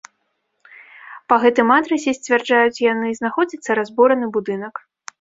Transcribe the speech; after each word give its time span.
Па 1.33 1.39
гэтым 1.43 1.67
адрасе, 1.77 2.15
сцвярджаюць 2.21 2.83
яны, 2.91 3.15
знаходзіцца 3.23 3.81
разбураны 3.83 4.35
будынак. 4.37 4.87